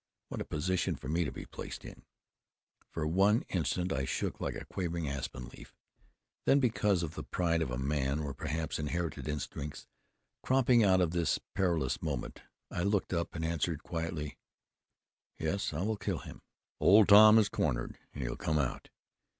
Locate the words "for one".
2.89-3.43